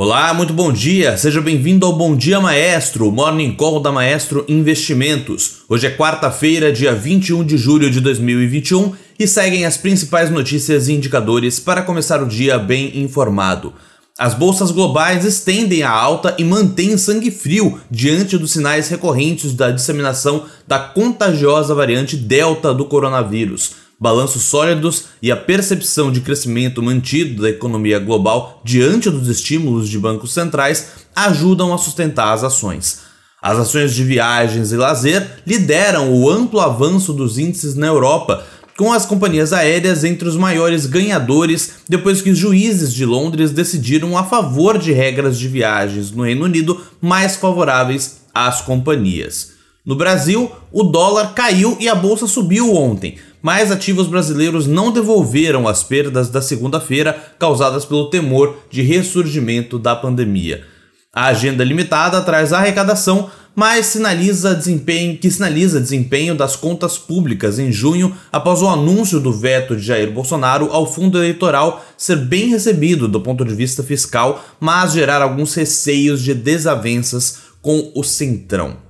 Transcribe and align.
Olá, 0.00 0.32
muito 0.32 0.52
bom 0.52 0.72
dia. 0.72 1.16
Seja 1.16 1.40
bem-vindo 1.40 1.84
ao 1.84 1.92
Bom 1.92 2.14
Dia 2.14 2.38
Maestro, 2.38 3.10
Morning 3.10 3.52
Call 3.56 3.80
da 3.80 3.90
Maestro 3.90 4.44
Investimentos. 4.46 5.62
Hoje 5.68 5.88
é 5.88 5.90
quarta-feira, 5.90 6.70
dia 6.70 6.94
21 6.94 7.42
de 7.42 7.58
julho 7.58 7.90
de 7.90 8.00
2021 8.00 8.92
e 9.18 9.26
seguem 9.26 9.66
as 9.66 9.76
principais 9.76 10.30
notícias 10.30 10.86
e 10.86 10.92
indicadores 10.92 11.58
para 11.58 11.82
começar 11.82 12.22
o 12.22 12.28
dia 12.28 12.60
bem 12.60 12.96
informado. 13.00 13.72
As 14.16 14.34
bolsas 14.34 14.70
globais 14.70 15.24
estendem 15.24 15.82
a 15.82 15.90
alta 15.90 16.32
e 16.38 16.44
mantêm 16.44 16.96
sangue 16.96 17.32
frio 17.32 17.80
diante 17.90 18.38
dos 18.38 18.52
sinais 18.52 18.88
recorrentes 18.88 19.52
da 19.52 19.72
disseminação 19.72 20.44
da 20.64 20.78
contagiosa 20.78 21.74
variante 21.74 22.16
Delta 22.16 22.72
do 22.72 22.84
coronavírus 22.84 23.87
balanços 23.98 24.42
sólidos 24.42 25.06
e 25.20 25.32
a 25.32 25.36
percepção 25.36 26.12
de 26.12 26.20
crescimento 26.20 26.82
mantido 26.82 27.42
da 27.42 27.50
economia 27.50 27.98
global 27.98 28.60
diante 28.64 29.10
dos 29.10 29.28
estímulos 29.28 29.88
de 29.88 29.98
bancos 29.98 30.32
centrais 30.32 30.88
ajudam 31.16 31.74
a 31.74 31.78
sustentar 31.78 32.32
as 32.32 32.44
ações. 32.44 33.00
As 33.42 33.58
ações 33.58 33.94
de 33.94 34.04
viagens 34.04 34.72
e 34.72 34.76
lazer 34.76 35.42
lideram 35.46 36.12
o 36.12 36.30
amplo 36.30 36.60
avanço 36.60 37.12
dos 37.12 37.38
índices 37.38 37.74
na 37.74 37.86
Europa, 37.86 38.44
com 38.76 38.92
as 38.92 39.04
companhias 39.04 39.52
aéreas 39.52 40.04
entre 40.04 40.28
os 40.28 40.36
maiores 40.36 40.86
ganhadores 40.86 41.74
depois 41.88 42.22
que 42.22 42.30
os 42.30 42.38
juízes 42.38 42.94
de 42.94 43.04
Londres 43.04 43.50
decidiram 43.50 44.16
a 44.16 44.22
favor 44.22 44.78
de 44.78 44.92
regras 44.92 45.36
de 45.36 45.48
viagens 45.48 46.12
no 46.12 46.22
Reino 46.22 46.44
Unido 46.44 46.80
mais 47.00 47.34
favoráveis 47.34 48.18
às 48.32 48.60
companhias. 48.60 49.57
No 49.88 49.96
Brasil, 49.96 50.52
o 50.70 50.82
dólar 50.82 51.32
caiu 51.32 51.74
e 51.80 51.88
a 51.88 51.94
bolsa 51.94 52.26
subiu 52.26 52.74
ontem, 52.74 53.16
mas 53.40 53.72
ativos 53.72 54.06
brasileiros 54.06 54.66
não 54.66 54.92
devolveram 54.92 55.66
as 55.66 55.82
perdas 55.82 56.28
da 56.28 56.42
segunda-feira 56.42 57.32
causadas 57.38 57.86
pelo 57.86 58.10
temor 58.10 58.58
de 58.70 58.82
ressurgimento 58.82 59.78
da 59.78 59.96
pandemia. 59.96 60.62
A 61.10 61.28
agenda 61.28 61.64
limitada 61.64 62.20
traz 62.20 62.52
arrecadação, 62.52 63.30
mas 63.56 63.86
sinaliza 63.86 64.54
desempenho, 64.54 65.16
que 65.16 65.30
sinaliza 65.30 65.80
desempenho 65.80 66.34
das 66.34 66.54
contas 66.54 66.98
públicas 66.98 67.58
em 67.58 67.72
junho 67.72 68.14
após 68.30 68.60
o 68.60 68.68
anúncio 68.68 69.18
do 69.18 69.32
veto 69.32 69.74
de 69.74 69.80
Jair 69.80 70.12
Bolsonaro 70.12 70.70
ao 70.70 70.84
fundo 70.84 71.16
eleitoral 71.16 71.82
ser 71.96 72.16
bem 72.16 72.50
recebido 72.50 73.08
do 73.08 73.22
ponto 73.22 73.42
de 73.42 73.54
vista 73.54 73.82
fiscal, 73.82 74.44
mas 74.60 74.92
gerar 74.92 75.22
alguns 75.22 75.54
receios 75.54 76.22
de 76.22 76.34
desavenças 76.34 77.38
com 77.62 77.90
o 77.94 78.04
Centrão. 78.04 78.86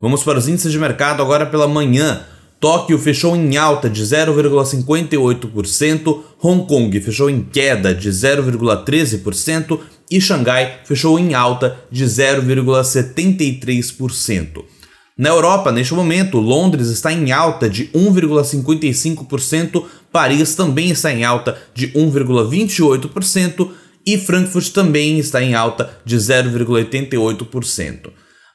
Vamos 0.00 0.22
para 0.22 0.38
os 0.38 0.46
índices 0.46 0.70
de 0.70 0.78
mercado 0.78 1.20
agora 1.20 1.44
pela 1.44 1.66
manhã. 1.66 2.24
Tóquio 2.60 2.96
fechou 3.00 3.34
em 3.34 3.56
alta 3.56 3.90
de 3.90 4.00
0,58%, 4.02 6.22
Hong 6.40 6.68
Kong 6.68 7.00
fechou 7.00 7.28
em 7.28 7.42
queda 7.42 7.92
de 7.92 8.08
0,13% 8.08 9.80
e 10.08 10.20
Xangai 10.20 10.78
fechou 10.84 11.18
em 11.18 11.34
alta 11.34 11.76
de 11.90 12.04
0,73%. 12.04 14.62
Na 15.16 15.30
Europa, 15.30 15.72
neste 15.72 15.94
momento, 15.94 16.38
Londres 16.38 16.90
está 16.90 17.12
em 17.12 17.32
alta 17.32 17.68
de 17.68 17.88
1,55%, 17.88 19.84
Paris 20.12 20.54
também 20.54 20.90
está 20.90 21.12
em 21.12 21.24
alta 21.24 21.58
de 21.74 21.88
1,28% 21.88 23.68
e 24.06 24.16
Frankfurt 24.16 24.72
também 24.72 25.18
está 25.18 25.42
em 25.42 25.54
alta 25.54 25.90
de 26.04 26.16
0,88%. 26.16 28.10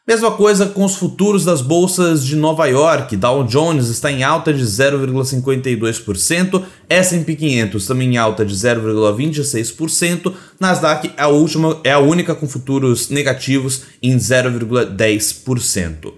Mesma 0.05 0.31
coisa 0.31 0.65
com 0.65 0.83
os 0.83 0.97
futuros 0.97 1.45
das 1.45 1.61
bolsas 1.61 2.25
de 2.25 2.35
Nova 2.35 2.65
York. 2.65 3.15
Dow 3.15 3.41
Jones 3.45 3.87
está 3.87 4.11
em 4.11 4.21
alta 4.21 4.53
de 4.53 4.61
0,52%, 4.61 6.61
S&P 6.89 7.35
500 7.37 7.87
também 7.87 8.13
em 8.13 8.17
alta 8.17 8.45
de 8.45 8.53
0,26%, 8.53 10.33
Nasdaq 10.59 11.09
é 11.15 11.23
a 11.23 11.29
última 11.29 11.79
é 11.85 11.93
a 11.93 11.99
única 11.99 12.35
com 12.35 12.49
futuros 12.49 13.07
negativos 13.07 13.83
em 14.01 14.17
0,10%. 14.17 16.13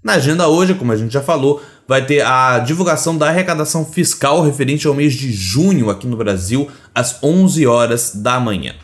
Na 0.00 0.12
agenda 0.12 0.46
hoje, 0.46 0.74
como 0.74 0.92
a 0.92 0.96
gente 0.96 1.12
já 1.12 1.20
falou, 1.20 1.60
vai 1.88 2.06
ter 2.06 2.24
a 2.24 2.60
divulgação 2.60 3.18
da 3.18 3.30
arrecadação 3.30 3.84
fiscal 3.84 4.42
referente 4.42 4.86
ao 4.86 4.94
mês 4.94 5.12
de 5.12 5.32
junho 5.32 5.90
aqui 5.90 6.06
no 6.06 6.16
Brasil 6.16 6.68
às 6.94 7.20
11 7.20 7.66
horas 7.66 8.12
da 8.14 8.38
manhã. 8.38 8.76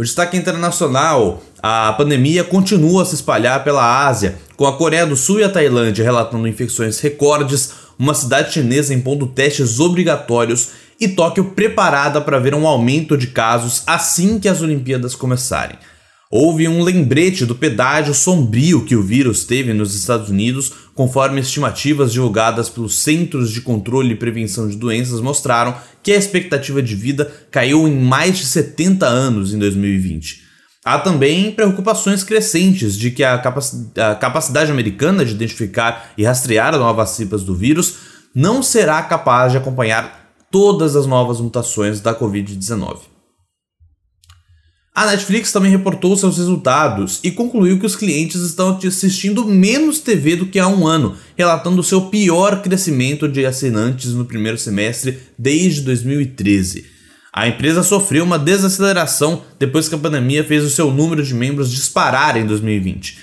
O 0.00 0.02
destaque 0.02 0.34
internacional: 0.34 1.42
a 1.62 1.92
pandemia 1.92 2.42
continua 2.42 3.02
a 3.02 3.04
se 3.04 3.16
espalhar 3.16 3.62
pela 3.62 4.06
Ásia, 4.06 4.38
com 4.56 4.64
a 4.66 4.74
Coreia 4.74 5.04
do 5.04 5.14
Sul 5.14 5.40
e 5.40 5.44
a 5.44 5.48
Tailândia 5.50 6.02
relatando 6.02 6.48
infecções 6.48 6.98
recordes, 7.00 7.74
uma 7.98 8.14
cidade 8.14 8.50
chinesa 8.50 8.94
impondo 8.94 9.26
testes 9.26 9.78
obrigatórios 9.78 10.70
e 10.98 11.06
Tóquio 11.06 11.50
preparada 11.50 12.18
para 12.18 12.38
ver 12.38 12.54
um 12.54 12.66
aumento 12.66 13.14
de 13.14 13.26
casos 13.26 13.82
assim 13.86 14.38
que 14.38 14.48
as 14.48 14.62
Olimpíadas 14.62 15.14
começarem. 15.14 15.76
Houve 16.30 16.66
um 16.66 16.82
lembrete 16.82 17.44
do 17.44 17.54
pedágio 17.54 18.14
sombrio 18.14 18.86
que 18.86 18.96
o 18.96 19.02
vírus 19.02 19.44
teve 19.44 19.74
nos 19.74 19.94
Estados 19.94 20.30
Unidos, 20.30 20.72
conforme 21.00 21.40
estimativas 21.40 22.12
divulgadas 22.12 22.68
pelos 22.68 23.02
Centros 23.02 23.50
de 23.50 23.62
Controle 23.62 24.12
e 24.12 24.16
Prevenção 24.16 24.68
de 24.68 24.76
Doenças 24.76 25.18
mostraram 25.22 25.74
que 26.02 26.12
a 26.12 26.16
expectativa 26.16 26.82
de 26.82 26.94
vida 26.94 27.32
caiu 27.50 27.88
em 27.88 27.98
mais 27.98 28.36
de 28.36 28.44
70 28.44 29.06
anos 29.06 29.54
em 29.54 29.58
2020. 29.58 30.42
Há 30.84 30.98
também 30.98 31.52
preocupações 31.52 32.22
crescentes 32.22 32.98
de 32.98 33.10
que 33.10 33.24
a, 33.24 33.38
capacidade 34.20 34.70
americana 34.70 35.24
de 35.24 35.32
identificar 35.32 36.12
e 36.18 36.24
rastrear 36.24 36.76
novas 36.76 37.08
cepas 37.08 37.42
do 37.44 37.54
vírus 37.54 37.94
não 38.34 38.62
será 38.62 39.02
capaz 39.02 39.52
de 39.52 39.56
acompanhar 39.56 40.30
todas 40.50 40.96
as 40.96 41.06
novas 41.06 41.40
mutações 41.40 42.02
da 42.02 42.14
Covid-19. 42.14 42.98
A 45.00 45.06
Netflix 45.06 45.50
também 45.50 45.70
reportou 45.70 46.14
seus 46.14 46.36
resultados 46.36 47.20
e 47.24 47.30
concluiu 47.30 47.78
que 47.78 47.86
os 47.86 47.96
clientes 47.96 48.42
estão 48.42 48.78
assistindo 48.86 49.46
menos 49.46 49.98
TV 49.98 50.36
do 50.36 50.44
que 50.44 50.58
há 50.58 50.68
um 50.68 50.86
ano, 50.86 51.16
relatando 51.38 51.82
seu 51.82 52.02
pior 52.02 52.60
crescimento 52.60 53.26
de 53.26 53.46
assinantes 53.46 54.12
no 54.12 54.26
primeiro 54.26 54.58
semestre 54.58 55.18
desde 55.38 55.80
2013. 55.80 56.84
A 57.32 57.48
empresa 57.48 57.82
sofreu 57.82 58.24
uma 58.24 58.38
desaceleração 58.38 59.42
depois 59.58 59.88
que 59.88 59.94
a 59.94 59.98
pandemia 59.98 60.44
fez 60.44 60.64
o 60.64 60.68
seu 60.68 60.90
número 60.92 61.22
de 61.22 61.32
membros 61.32 61.72
disparar 61.72 62.36
em 62.36 62.44
2020. 62.44 63.16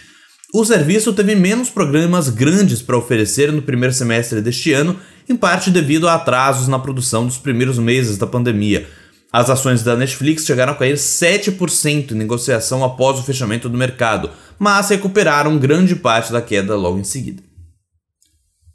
O 0.52 0.66
serviço 0.66 1.14
teve 1.14 1.36
menos 1.36 1.70
programas 1.70 2.28
grandes 2.28 2.82
para 2.82 2.98
oferecer 2.98 3.52
no 3.52 3.62
primeiro 3.62 3.94
semestre 3.94 4.42
deste 4.42 4.74
ano, 4.74 5.00
em 5.30 5.36
parte 5.36 5.70
devido 5.70 6.08
a 6.08 6.16
atrasos 6.16 6.68
na 6.68 6.80
produção 6.80 7.28
dos 7.28 7.38
primeiros 7.38 7.78
meses 7.78 8.18
da 8.18 8.26
pandemia 8.26 8.88
as 9.32 9.50
ações 9.50 9.84
da 9.84 9.96
Netflix 9.96 10.46
chegaram 10.46 10.74
a 10.74 10.76
cair 10.76 10.96
7% 10.96 12.12
em 12.12 12.16
negociação 12.16 12.84
após 12.84 13.20
o 13.20 13.24
fechamento 13.24 13.68
do 13.68 13.78
mercado, 13.78 14.30
mas 14.58 14.90
recuperaram 14.90 15.58
grande 15.58 15.96
parte 15.96 16.32
da 16.32 16.42
queda 16.42 16.76
logo 16.76 16.98
em 16.98 17.04
seguida. 17.04 17.44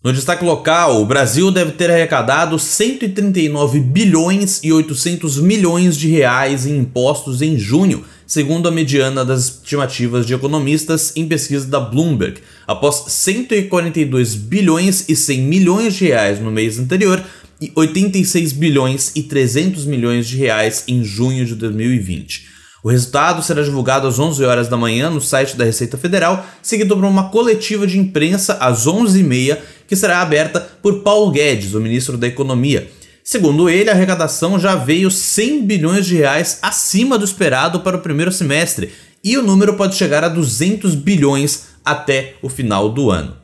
No 0.04 0.12
destaque 0.12 0.44
local, 0.44 1.00
o 1.00 1.06
Brasil 1.06 1.48
deve 1.52 1.72
ter 1.72 1.88
arrecadado 1.88 2.58
139 2.58 3.78
bilhões 3.78 4.58
e 4.60 4.72
800 4.72 5.38
milhões 5.38 5.96
de 5.96 6.08
reais 6.08 6.66
em 6.66 6.76
impostos 6.76 7.40
em 7.40 7.56
junho, 7.56 8.04
segundo 8.26 8.66
a 8.66 8.72
mediana 8.72 9.24
das 9.24 9.46
estimativas 9.46 10.26
de 10.26 10.34
economistas 10.34 11.12
em 11.14 11.28
pesquisa 11.28 11.68
da 11.68 11.78
Bloomberg, 11.78 12.40
após 12.66 13.04
142 13.06 14.34
bilhões 14.34 15.08
e 15.08 15.14
100 15.14 15.40
milhões 15.42 15.94
de 15.94 16.06
reais 16.06 16.40
no 16.40 16.50
mês 16.50 16.80
anterior, 16.80 17.22
e 17.62 17.72
86 17.76 18.52
bilhões 18.52 19.12
e 19.14 19.22
300 19.22 19.84
milhões 19.84 20.26
de 20.26 20.36
reais 20.36 20.82
em 20.88 21.04
junho 21.04 21.46
de 21.46 21.54
2020. 21.54 22.50
O 22.82 22.90
resultado 22.90 23.40
será 23.44 23.62
divulgado 23.62 24.08
às 24.08 24.18
11 24.18 24.42
horas 24.44 24.66
da 24.66 24.76
manhã 24.76 25.08
no 25.08 25.20
site 25.20 25.56
da 25.56 25.64
Receita 25.64 25.96
Federal, 25.96 26.44
seguido 26.60 26.96
por 26.96 27.04
uma 27.04 27.28
coletiva 27.28 27.86
de 27.86 27.96
imprensa 27.96 28.54
às 28.54 28.88
11h30, 28.88 29.58
que 29.86 29.94
será 29.94 30.20
aberta 30.20 30.58
por 30.82 31.02
Paulo 31.02 31.30
Guedes, 31.30 31.74
o 31.74 31.80
ministro 31.80 32.18
da 32.18 32.26
Economia. 32.26 32.90
Segundo 33.22 33.70
ele, 33.70 33.88
a 33.88 33.92
arrecadação 33.92 34.58
já 34.58 34.74
veio 34.74 35.12
100 35.12 35.64
bilhões 35.64 36.06
de 36.06 36.16
reais 36.16 36.58
acima 36.60 37.16
do 37.16 37.24
esperado 37.24 37.78
para 37.80 37.96
o 37.96 38.00
primeiro 38.00 38.32
semestre, 38.32 38.90
e 39.22 39.38
o 39.38 39.42
número 39.42 39.74
pode 39.74 39.94
chegar 39.94 40.24
a 40.24 40.28
200 40.28 40.96
bilhões 40.96 41.66
até 41.84 42.34
o 42.42 42.48
final 42.48 42.88
do 42.88 43.12
ano. 43.12 43.41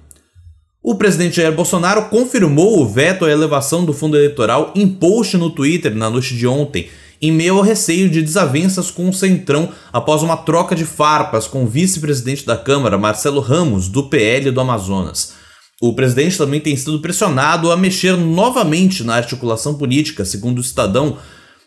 O 0.80 0.94
presidente 0.94 1.36
Jair 1.36 1.52
Bolsonaro 1.52 2.04
confirmou 2.08 2.78
o 2.80 2.88
veto 2.88 3.24
à 3.24 3.30
elevação 3.30 3.84
do 3.84 3.92
fundo 3.92 4.16
eleitoral 4.16 4.72
em 4.76 4.86
post 4.86 5.36
no 5.36 5.50
Twitter 5.50 5.92
na 5.92 6.08
noite 6.08 6.36
de 6.36 6.46
ontem, 6.46 6.88
em 7.20 7.32
meio 7.32 7.56
ao 7.56 7.62
receio 7.62 8.08
de 8.08 8.22
desavenças 8.22 8.88
com 8.88 9.08
o 9.08 9.12
Centrão 9.12 9.70
após 9.92 10.22
uma 10.22 10.36
troca 10.36 10.76
de 10.76 10.84
farpas 10.84 11.48
com 11.48 11.64
o 11.64 11.66
vice-presidente 11.66 12.46
da 12.46 12.56
Câmara, 12.56 12.96
Marcelo 12.96 13.40
Ramos, 13.40 13.88
do 13.88 14.04
PL 14.04 14.52
do 14.52 14.60
Amazonas. 14.60 15.32
O 15.82 15.94
presidente 15.94 16.38
também 16.38 16.60
tem 16.60 16.76
sido 16.76 17.00
pressionado 17.00 17.72
a 17.72 17.76
mexer 17.76 18.16
novamente 18.16 19.02
na 19.02 19.16
articulação 19.16 19.74
política, 19.74 20.24
segundo 20.24 20.58
o 20.58 20.62
Estadão. 20.62 21.18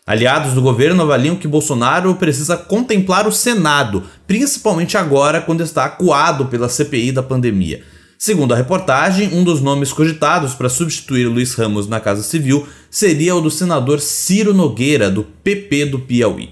Aliados 0.06 0.54
do 0.54 0.62
governo 0.62 1.02
avaliam 1.02 1.36
que 1.36 1.46
Bolsonaro 1.46 2.14
precisa 2.14 2.56
contemplar 2.56 3.28
o 3.28 3.32
Senado, 3.32 4.04
principalmente 4.26 4.96
agora 4.96 5.42
quando 5.42 5.62
está 5.62 5.84
acuado 5.84 6.46
pela 6.46 6.68
CPI 6.68 7.12
da 7.12 7.22
pandemia. 7.22 7.84
Segundo 8.24 8.54
a 8.54 8.56
reportagem, 8.56 9.30
um 9.32 9.42
dos 9.42 9.60
nomes 9.60 9.92
cogitados 9.92 10.54
para 10.54 10.68
substituir 10.68 11.26
Luiz 11.26 11.54
Ramos 11.54 11.88
na 11.88 11.98
Casa 11.98 12.22
Civil 12.22 12.68
seria 12.88 13.34
o 13.34 13.40
do 13.40 13.50
senador 13.50 13.98
Ciro 13.98 14.54
Nogueira, 14.54 15.10
do 15.10 15.24
PP 15.24 15.86
do 15.86 15.98
Piauí. 15.98 16.50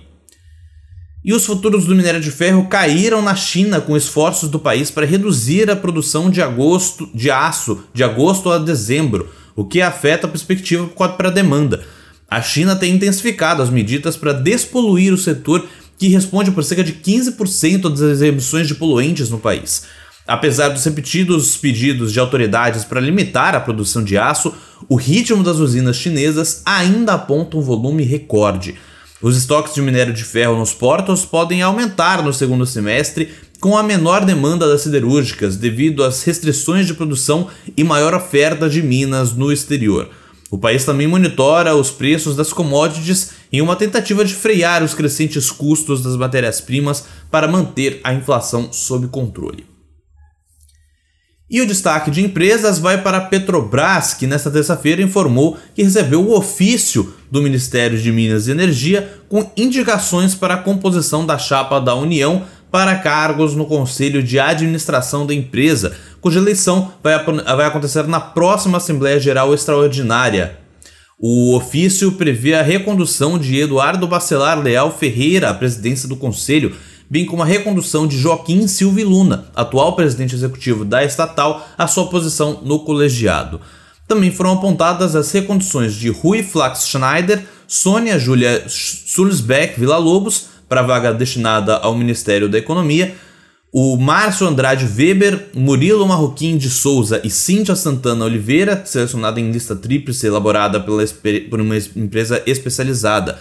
E 1.25 1.33
os 1.33 1.47
futuros 1.47 1.85
do 1.85 1.95
minério 1.95 2.21
de 2.21 2.33
ferro 2.33 2.67
caíram 2.67 3.23
na 3.23 3.37
China 3.37 3.81
com 3.81 3.97
esforços 3.97 4.51
do 4.51 4.59
país 4.59 4.91
para 4.91 5.07
reduzir 5.07 5.71
a 5.71 5.77
produção 5.77 6.29
de 6.29 6.43
agosto 6.43 7.09
de 7.15 7.31
aço 7.31 7.85
de 7.95 8.03
agosto 8.03 8.51
a 8.51 8.59
dezembro, 8.59 9.31
o 9.55 9.65
que 9.65 9.81
afeta 9.81 10.27
a 10.27 10.31
perspectiva 10.31 10.89
para 10.89 11.29
a 11.29 11.33
demanda. 11.33 11.85
A 12.29 12.43
China 12.43 12.75
tem 12.75 12.97
intensificado 12.97 13.63
as 13.63 13.71
medidas 13.71 14.17
para 14.17 14.33
despoluir 14.33 15.15
o 15.15 15.19
setor 15.19 15.65
que 15.97 16.09
responde 16.09 16.51
por 16.51 16.65
cerca 16.65 16.83
de 16.83 16.95
15% 16.95 17.95
das 17.95 18.23
emissões 18.23 18.67
de 18.67 18.75
poluentes 18.75 19.31
no 19.31 19.39
país. 19.39 19.85
Apesar 20.31 20.69
dos 20.69 20.85
repetidos 20.85 21.57
pedidos 21.57 22.13
de 22.13 22.21
autoridades 22.21 22.85
para 22.85 23.01
limitar 23.01 23.53
a 23.57 23.61
produção 23.61 24.05
de 24.05 24.17
aço, 24.17 24.55
o 24.89 24.95
ritmo 24.95 25.43
das 25.43 25.57
usinas 25.57 25.97
chinesas 25.97 26.63
ainda 26.65 27.15
aponta 27.15 27.57
um 27.57 27.61
volume 27.61 28.05
recorde. 28.05 28.77
Os 29.21 29.37
estoques 29.37 29.75
de 29.75 29.83
minério 29.83 30.15
de 30.15 30.23
ferro 30.23 30.57
nos 30.57 30.73
portos 30.73 31.25
podem 31.25 31.63
aumentar 31.63 32.23
no 32.23 32.33
segundo 32.33 32.65
semestre 32.65 33.29
com 33.59 33.77
a 33.77 33.83
menor 33.83 34.25
demanda 34.25 34.69
das 34.69 34.83
siderúrgicas 34.83 35.57
devido 35.57 36.05
às 36.05 36.23
restrições 36.23 36.87
de 36.87 36.95
produção 36.95 37.49
e 37.77 37.83
maior 37.83 38.15
oferta 38.15 38.71
de 38.71 38.81
minas 38.81 39.33
no 39.33 39.51
exterior. 39.51 40.11
O 40.49 40.57
país 40.57 40.85
também 40.85 41.09
monitora 41.09 41.75
os 41.75 41.91
preços 41.91 42.37
das 42.37 42.53
commodities 42.53 43.33
em 43.53 43.61
uma 43.61 43.75
tentativa 43.75 44.25
de 44.25 44.33
frear 44.33 44.85
os 44.85 44.95
crescentes 44.95 45.51
custos 45.51 46.01
das 46.01 46.15
matérias-primas 46.15 47.05
para 47.33 47.49
manter 47.49 48.01
a 48.05 48.15
inflação 48.15 48.73
sob 48.73 49.09
controle. 49.09 49.70
E 51.51 51.61
o 51.61 51.67
destaque 51.67 52.13
de 52.13 52.25
empresas 52.25 52.79
vai 52.79 53.03
para 53.03 53.17
a 53.17 53.23
Petrobras, 53.23 54.15
que 54.15 54.25
nesta 54.25 54.53
terça-feira 54.53 55.03
informou 55.03 55.59
que 55.75 55.83
recebeu 55.83 56.23
o 56.23 56.37
ofício 56.37 57.13
do 57.29 57.43
Ministério 57.43 57.99
de 57.99 58.13
Minas 58.13 58.47
e 58.47 58.53
Energia 58.53 59.21
com 59.29 59.51
indicações 59.57 60.33
para 60.33 60.55
a 60.55 60.59
composição 60.59 61.27
da 61.27 61.39
chapa 61.39 61.81
da 61.81 61.93
União 61.97 62.45
para 62.71 62.95
cargos 62.95 63.57
no 63.57 63.67
Conselho 63.67 64.23
de 64.23 64.39
Administração 64.39 65.27
da 65.27 65.35
empresa, 65.35 65.93
cuja 66.21 66.39
eleição 66.39 66.93
vai, 67.03 67.19
vai 67.25 67.67
acontecer 67.67 68.07
na 68.07 68.21
próxima 68.21 68.79
Assembleia 68.79 69.19
Geral 69.19 69.53
Extraordinária. 69.53 70.57
O 71.19 71.57
ofício 71.57 72.13
prevê 72.13 72.55
a 72.55 72.63
recondução 72.63 73.39
de 73.39 73.59
Eduardo 73.59 74.07
Bacelar 74.07 74.61
Leal 74.61 74.97
Ferreira 74.97 75.51
à 75.51 75.55
presidência 75.55 76.09
do 76.09 76.17
Conselho, 76.17 76.75
bem 77.11 77.27
como 77.27 77.43
a 77.43 77.47
recondução 77.47 78.07
de 78.07 78.17
Joaquim 78.17 78.69
Silva 78.69 79.03
Luna, 79.03 79.47
atual 79.57 79.97
presidente 79.97 80.37
executivo 80.37 80.85
da 80.85 81.05
estatal, 81.05 81.67
à 81.77 81.89
sua 81.89 82.07
posição 82.07 82.61
no 82.63 82.79
colegiado. 82.79 83.61
Também 84.07 84.31
foram 84.31 84.53
apontadas 84.53 85.17
as 85.17 85.33
reconduções 85.33 85.95
de 85.95 86.09
Rui 86.09 86.45
Flax 86.45 86.87
Schneider, 86.87 87.45
Sônia 87.67 88.19
Júlia 88.19 88.65
Sulzbeck 88.69 89.79
Villa-Lobos, 89.79 90.47
para 90.69 90.83
vaga 90.83 91.13
destinada 91.13 91.77
ao 91.79 91.97
Ministério 91.97 92.49
da 92.49 92.59
Economia, 92.59 93.15
o 93.73 93.97
Márcio 93.97 94.47
Andrade 94.47 94.85
Weber, 94.85 95.49
Murilo 95.55 96.07
Marroquim 96.07 96.57
de 96.57 96.69
Souza 96.69 97.21
e 97.25 97.31
Cíntia 97.31 97.77
Santana 97.77 98.25
Oliveira, 98.25 98.83
selecionada 98.85 99.41
em 99.41 99.51
lista 99.51 99.77
tríplice 99.77 100.27
elaborada 100.27 100.81
pela, 100.81 101.05
por 101.49 101.61
uma 101.61 101.77
empresa 101.77 102.43
especializada. 102.47 103.39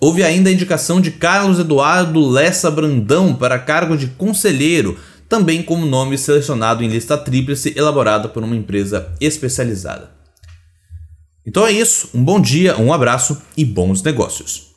Houve 0.00 0.22
ainda 0.22 0.48
a 0.48 0.52
indicação 0.52 1.00
de 1.00 1.10
Carlos 1.10 1.58
Eduardo 1.58 2.24
Lessa 2.28 2.70
Brandão 2.70 3.34
para 3.34 3.58
cargo 3.58 3.96
de 3.96 4.06
conselheiro, 4.06 4.96
também 5.28 5.60
como 5.60 5.84
nome 5.84 6.16
selecionado 6.16 6.84
em 6.84 6.88
lista 6.88 7.18
tríplice 7.18 7.74
elaborada 7.76 8.28
por 8.28 8.44
uma 8.44 8.54
empresa 8.54 9.12
especializada. 9.20 10.12
Então 11.44 11.66
é 11.66 11.72
isso, 11.72 12.10
um 12.14 12.22
bom 12.22 12.40
dia, 12.40 12.78
um 12.78 12.92
abraço 12.92 13.42
e 13.56 13.64
bons 13.64 14.00
negócios. 14.00 14.67